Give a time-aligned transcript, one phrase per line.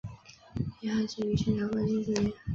[0.79, 2.33] 林翰生于清朝光绪四年。